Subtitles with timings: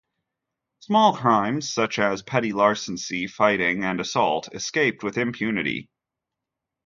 [0.79, 5.91] Small crimes, such as petty larceny, fighting, and assault, escaped with impunity.